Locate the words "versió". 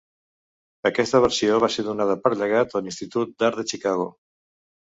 1.25-1.59